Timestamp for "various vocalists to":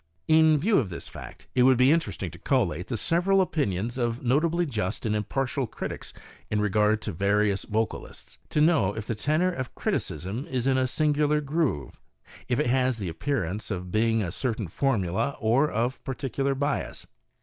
7.11-8.61